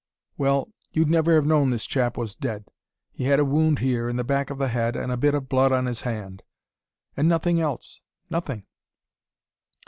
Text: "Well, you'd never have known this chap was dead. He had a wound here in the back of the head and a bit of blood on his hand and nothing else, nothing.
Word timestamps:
"Well, 0.35 0.69
you'd 0.93 1.11
never 1.11 1.35
have 1.35 1.45
known 1.45 1.69
this 1.69 1.85
chap 1.85 2.17
was 2.17 2.35
dead. 2.35 2.65
He 3.11 3.25
had 3.25 3.37
a 3.39 3.45
wound 3.45 3.77
here 3.77 4.09
in 4.09 4.15
the 4.15 4.23
back 4.23 4.49
of 4.49 4.57
the 4.57 4.69
head 4.69 4.95
and 4.95 5.11
a 5.11 5.15
bit 5.15 5.35
of 5.35 5.47
blood 5.47 5.71
on 5.71 5.85
his 5.85 6.01
hand 6.01 6.41
and 7.15 7.29
nothing 7.29 7.61
else, 7.61 8.01
nothing. 8.27 8.65